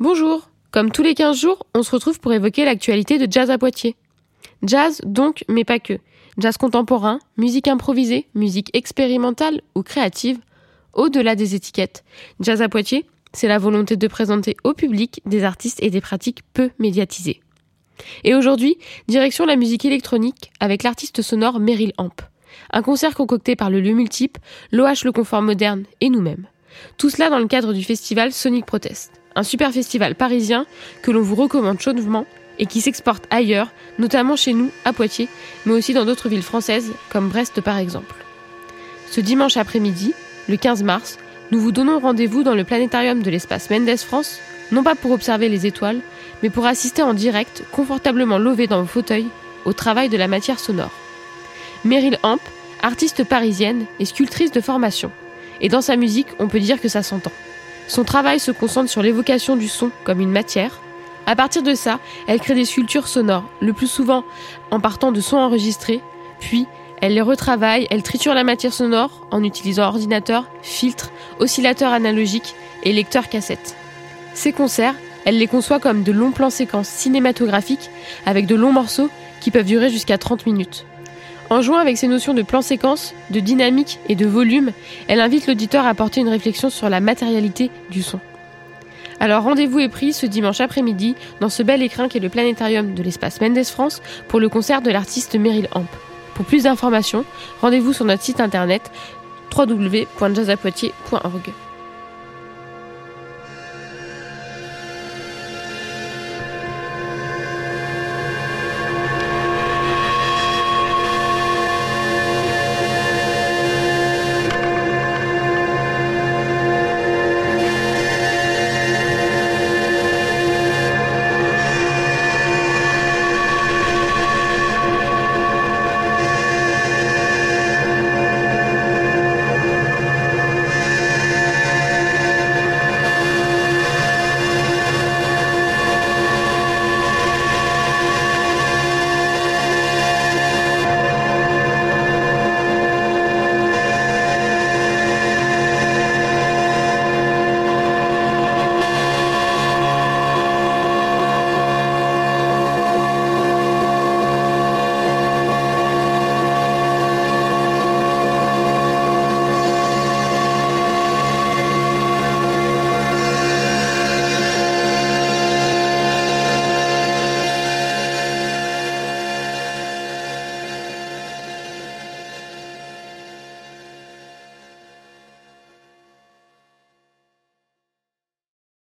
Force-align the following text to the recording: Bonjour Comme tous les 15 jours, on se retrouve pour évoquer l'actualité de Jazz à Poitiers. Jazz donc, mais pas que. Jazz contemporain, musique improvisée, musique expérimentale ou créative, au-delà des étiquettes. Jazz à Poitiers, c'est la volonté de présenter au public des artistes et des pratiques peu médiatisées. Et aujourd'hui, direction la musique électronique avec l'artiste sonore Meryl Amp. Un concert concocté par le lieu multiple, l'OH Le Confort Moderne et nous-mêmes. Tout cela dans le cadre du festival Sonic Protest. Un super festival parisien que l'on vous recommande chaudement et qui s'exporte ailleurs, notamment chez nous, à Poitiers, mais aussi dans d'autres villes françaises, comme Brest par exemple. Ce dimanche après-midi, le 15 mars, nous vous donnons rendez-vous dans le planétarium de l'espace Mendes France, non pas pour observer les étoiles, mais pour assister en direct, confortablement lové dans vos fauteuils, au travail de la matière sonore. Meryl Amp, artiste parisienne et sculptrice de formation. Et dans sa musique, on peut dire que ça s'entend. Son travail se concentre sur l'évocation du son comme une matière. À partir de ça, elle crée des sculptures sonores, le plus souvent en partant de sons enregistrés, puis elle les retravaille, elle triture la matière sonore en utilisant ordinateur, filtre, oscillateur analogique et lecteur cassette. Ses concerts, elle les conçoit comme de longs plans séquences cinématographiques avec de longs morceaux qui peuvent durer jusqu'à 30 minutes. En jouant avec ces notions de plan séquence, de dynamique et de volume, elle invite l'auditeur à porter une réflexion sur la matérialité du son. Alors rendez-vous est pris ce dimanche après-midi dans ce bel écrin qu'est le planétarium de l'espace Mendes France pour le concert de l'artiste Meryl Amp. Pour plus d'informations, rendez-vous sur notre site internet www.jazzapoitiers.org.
Bonjour 0.00 0.50
Comme 0.72 0.90
tous 0.90 1.04
les 1.04 1.14
15 1.14 1.38
jours, 1.38 1.66
on 1.72 1.84
se 1.84 1.92
retrouve 1.92 2.18
pour 2.18 2.32
évoquer 2.32 2.64
l'actualité 2.64 3.16
de 3.16 3.30
Jazz 3.30 3.48
à 3.48 3.58
Poitiers. 3.58 3.94
Jazz 4.64 5.00
donc, 5.04 5.44
mais 5.48 5.62
pas 5.62 5.78
que. 5.78 6.00
Jazz 6.36 6.56
contemporain, 6.56 7.20
musique 7.36 7.68
improvisée, 7.68 8.26
musique 8.34 8.76
expérimentale 8.76 9.60
ou 9.76 9.84
créative, 9.84 10.38
au-delà 10.94 11.36
des 11.36 11.54
étiquettes. 11.54 12.02
Jazz 12.40 12.60
à 12.60 12.68
Poitiers, 12.68 13.06
c'est 13.32 13.46
la 13.46 13.58
volonté 13.58 13.96
de 13.96 14.08
présenter 14.08 14.56
au 14.64 14.74
public 14.74 15.22
des 15.26 15.44
artistes 15.44 15.80
et 15.80 15.90
des 15.90 16.00
pratiques 16.00 16.40
peu 16.54 16.70
médiatisées. 16.80 17.40
Et 18.24 18.34
aujourd'hui, 18.34 18.78
direction 19.06 19.46
la 19.46 19.54
musique 19.54 19.84
électronique 19.84 20.50
avec 20.58 20.82
l'artiste 20.82 21.22
sonore 21.22 21.60
Meryl 21.60 21.92
Amp. 21.98 22.20
Un 22.72 22.82
concert 22.82 23.14
concocté 23.14 23.54
par 23.54 23.70
le 23.70 23.80
lieu 23.80 23.92
multiple, 23.92 24.40
l'OH 24.72 25.04
Le 25.04 25.12
Confort 25.12 25.42
Moderne 25.42 25.84
et 26.00 26.10
nous-mêmes. 26.10 26.48
Tout 26.98 27.10
cela 27.10 27.30
dans 27.30 27.38
le 27.38 27.46
cadre 27.46 27.72
du 27.72 27.84
festival 27.84 28.32
Sonic 28.32 28.66
Protest. 28.66 29.12
Un 29.36 29.42
super 29.42 29.72
festival 29.72 30.14
parisien 30.14 30.66
que 31.02 31.10
l'on 31.10 31.22
vous 31.22 31.34
recommande 31.34 31.80
chaudement 31.80 32.26
et 32.58 32.66
qui 32.66 32.80
s'exporte 32.80 33.24
ailleurs, 33.30 33.72
notamment 33.98 34.36
chez 34.36 34.52
nous, 34.52 34.70
à 34.84 34.92
Poitiers, 34.92 35.28
mais 35.66 35.72
aussi 35.72 35.92
dans 35.92 36.04
d'autres 36.04 36.28
villes 36.28 36.42
françaises, 36.42 36.92
comme 37.10 37.28
Brest 37.28 37.60
par 37.60 37.78
exemple. 37.78 38.14
Ce 39.10 39.20
dimanche 39.20 39.56
après-midi, 39.56 40.14
le 40.48 40.56
15 40.56 40.82
mars, 40.82 41.18
nous 41.50 41.60
vous 41.60 41.72
donnons 41.72 41.98
rendez-vous 41.98 42.42
dans 42.42 42.54
le 42.54 42.64
planétarium 42.64 43.22
de 43.22 43.30
l'espace 43.30 43.70
Mendes 43.70 43.96
France, 43.96 44.38
non 44.72 44.82
pas 44.82 44.94
pour 44.94 45.10
observer 45.10 45.48
les 45.48 45.66
étoiles, 45.66 46.00
mais 46.42 46.50
pour 46.50 46.66
assister 46.66 47.02
en 47.02 47.14
direct, 47.14 47.64
confortablement 47.72 48.38
lové 48.38 48.66
dans 48.66 48.80
vos 48.82 48.88
fauteuils, 48.88 49.28
au 49.64 49.72
travail 49.72 50.08
de 50.08 50.16
la 50.16 50.28
matière 50.28 50.58
sonore. 50.58 50.92
Meryl 51.84 52.18
Amp, 52.22 52.40
artiste 52.82 53.24
parisienne 53.24 53.84
et 53.98 54.04
sculptrice 54.04 54.52
de 54.52 54.60
formation. 54.60 55.10
Et 55.60 55.68
dans 55.68 55.80
sa 55.80 55.96
musique, 55.96 56.28
on 56.38 56.48
peut 56.48 56.60
dire 56.60 56.80
que 56.80 56.88
ça 56.88 57.02
s'entend. 57.02 57.32
Son 57.86 58.04
travail 58.04 58.40
se 58.40 58.50
concentre 58.50 58.90
sur 58.90 59.02
l'évocation 59.02 59.56
du 59.56 59.68
son 59.68 59.90
comme 60.04 60.20
une 60.20 60.30
matière. 60.30 60.80
À 61.26 61.36
partir 61.36 61.62
de 61.62 61.74
ça, 61.74 62.00
elle 62.26 62.40
crée 62.40 62.54
des 62.54 62.64
sculptures 62.64 63.08
sonores, 63.08 63.44
le 63.60 63.72
plus 63.72 63.86
souvent 63.86 64.24
en 64.70 64.80
partant 64.80 65.12
de 65.12 65.20
sons 65.20 65.38
enregistrés, 65.38 66.00
puis 66.40 66.66
elle 67.00 67.14
les 67.14 67.20
retravaille, 67.20 67.86
elle 67.90 68.02
triture 68.02 68.34
la 68.34 68.44
matière 68.44 68.72
sonore 68.72 69.26
en 69.30 69.42
utilisant 69.42 69.84
ordinateur, 69.84 70.46
filtre, 70.62 71.10
oscillateur 71.38 71.92
analogique 71.92 72.54
et 72.82 72.92
lecteur 72.92 73.28
cassette. 73.28 73.76
Ses 74.34 74.52
concerts, 74.52 74.94
elle 75.24 75.38
les 75.38 75.46
conçoit 75.46 75.80
comme 75.80 76.02
de 76.02 76.12
longs 76.12 76.32
plans 76.32 76.50
séquences 76.50 76.88
cinématographiques 76.88 77.90
avec 78.26 78.46
de 78.46 78.54
longs 78.54 78.72
morceaux 78.72 79.10
qui 79.40 79.50
peuvent 79.50 79.64
durer 79.64 79.90
jusqu'à 79.90 80.18
30 80.18 80.46
minutes. 80.46 80.86
En 81.54 81.62
jouant 81.62 81.78
avec 81.78 81.96
ces 81.96 82.08
notions 82.08 82.34
de 82.34 82.42
plan 82.42 82.62
séquence, 82.62 83.14
de 83.30 83.38
dynamique 83.38 84.00
et 84.08 84.16
de 84.16 84.26
volume, 84.26 84.72
elle 85.06 85.20
invite 85.20 85.46
l'auditeur 85.46 85.86
à 85.86 85.94
porter 85.94 86.20
une 86.20 86.28
réflexion 86.28 86.68
sur 86.68 86.88
la 86.88 86.98
matérialité 86.98 87.70
du 87.92 88.02
son. 88.02 88.18
Alors 89.20 89.44
rendez-vous 89.44 89.78
est 89.78 89.88
pris 89.88 90.12
ce 90.12 90.26
dimanche 90.26 90.60
après-midi 90.60 91.14
dans 91.40 91.48
ce 91.48 91.62
bel 91.62 91.80
écrin 91.80 92.08
qu'est 92.08 92.18
le 92.18 92.28
planétarium 92.28 92.94
de 92.94 93.02
l'espace 93.04 93.40
Mendes 93.40 93.62
France 93.62 94.02
pour 94.26 94.40
le 94.40 94.48
concert 94.48 94.82
de 94.82 94.90
l'artiste 94.90 95.36
Meryl 95.36 95.68
Amp. 95.70 95.86
Pour 96.34 96.44
plus 96.44 96.64
d'informations, 96.64 97.24
rendez-vous 97.60 97.92
sur 97.92 98.04
notre 98.04 98.24
site 98.24 98.40
internet 98.40 98.90
www.jazzapoitiers.org. 99.56 101.52